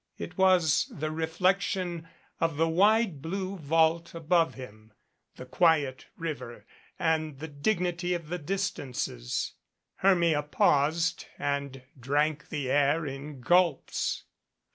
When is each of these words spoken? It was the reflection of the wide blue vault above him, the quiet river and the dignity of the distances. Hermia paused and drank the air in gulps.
It 0.17 0.35
was 0.35 0.91
the 0.91 1.11
reflection 1.11 2.07
of 2.39 2.57
the 2.57 2.67
wide 2.67 3.21
blue 3.21 3.55
vault 3.57 4.15
above 4.15 4.55
him, 4.55 4.93
the 5.35 5.45
quiet 5.45 6.07
river 6.17 6.65
and 6.97 7.37
the 7.37 7.47
dignity 7.47 8.15
of 8.15 8.29
the 8.29 8.39
distances. 8.39 9.53
Hermia 9.97 10.41
paused 10.41 11.27
and 11.37 11.83
drank 11.99 12.49
the 12.49 12.71
air 12.71 13.05
in 13.05 13.41
gulps. 13.41 14.23